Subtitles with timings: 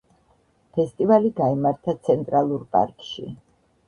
[0.77, 3.27] ფესტივალი გაიმართა ცენტრალ პარკში.